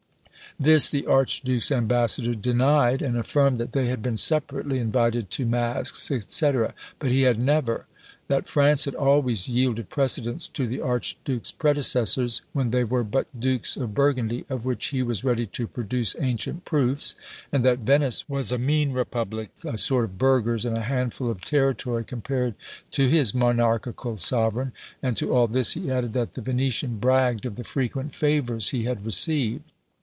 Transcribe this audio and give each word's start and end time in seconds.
This 0.59 0.91
the 0.91 1.07
archduke's 1.07 1.71
ambassador 1.71 2.35
denied; 2.35 3.01
and 3.01 3.17
affirmed 3.17 3.57
that 3.57 3.71
they 3.71 3.85
had 3.87 4.03
been 4.03 4.17
separately 4.17 4.79
invited 4.79 5.31
to 5.31 5.45
Masques, 5.45 6.11
&c., 6.33 6.51
but 6.99 7.09
he 7.09 7.21
had 7.21 7.39
never; 7.39 7.85
that 8.27 8.49
France 8.49 8.83
had 8.85 8.93
always 8.93 9.47
yielded 9.47 9.89
precedence 9.89 10.47
to 10.49 10.67
the 10.67 10.81
archduke's 10.81 11.51
predecessors, 11.53 12.41
when 12.51 12.69
they 12.71 12.83
were 12.83 13.03
but 13.05 13.27
Dukes 13.39 13.75
of 13.77 13.95
Burgundy, 13.95 14.43
of 14.49 14.63
which 14.65 14.87
he 14.87 15.01
was 15.01 15.23
ready 15.23 15.45
to 15.47 15.67
produce 15.67 16.17
"ancient 16.19 16.65
proofs;" 16.65 17.15
and 17.53 17.63
that 17.65 17.79
Venice 17.79 18.27
was 18.29 18.51
a 18.51 18.57
mean 18.59 18.91
republic, 18.91 19.49
a 19.65 19.77
sort 19.77 20.03
of 20.03 20.17
burghers, 20.19 20.65
and 20.65 20.77
a 20.77 20.83
handful 20.83 21.31
of 21.31 21.41
territory, 21.43 22.03
compared 22.03 22.55
to 22.91 23.07
his 23.09 23.33
monarchical 23.33 24.17
sovereign: 24.17 24.73
and 25.01 25.15
to 25.17 25.33
all 25.33 25.47
this 25.47 25.71
he 25.73 25.89
added, 25.89 26.11
that 26.13 26.33
the 26.33 26.41
Venetian 26.41 26.97
bragged 26.99 27.45
of 27.45 27.55
the 27.55 27.63
frequent 27.63 28.13
favours 28.13 28.69
he 28.69 28.83
had 28.83 29.05
received. 29.05 29.63